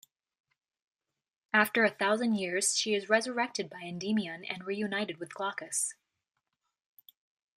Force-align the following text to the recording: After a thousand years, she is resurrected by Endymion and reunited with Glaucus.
After 1.53 1.83
a 1.83 1.91
thousand 1.91 2.33
years, 2.33 2.75
she 2.75 2.95
is 2.95 3.07
resurrected 3.07 3.69
by 3.69 3.81
Endymion 3.81 4.43
and 4.45 4.65
reunited 4.65 5.19
with 5.19 5.31
Glaucus. 5.35 5.93